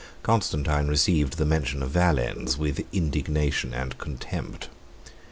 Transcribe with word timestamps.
Constantine 0.23 0.87
received 0.87 1.37
the 1.37 1.45
mention 1.45 1.83
of 1.83 1.91
Valens 1.91 2.57
with 2.57 2.83
indignation 2.91 3.71
and 3.71 3.99
contempt. 3.99 4.67